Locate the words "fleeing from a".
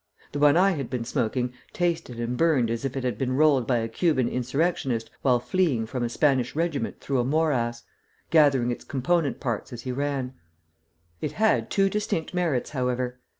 5.39-6.09